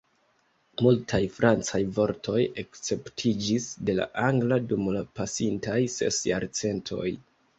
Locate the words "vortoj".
1.97-2.39